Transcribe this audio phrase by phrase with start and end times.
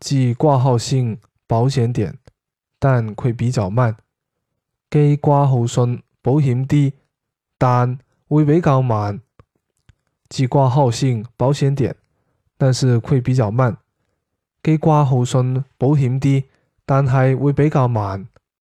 [0.00, 2.18] 即挂号信保险点，
[2.78, 3.96] 但会比较慢。
[4.90, 6.92] 寄挂号信保险啲，
[7.58, 9.20] 但会比较慢。
[10.30, 11.94] 寄挂号信保险点，
[12.56, 13.76] 但是会比较慢。
[14.62, 16.44] 寄挂号信保险啲，
[16.86, 18.26] 但系会比较慢。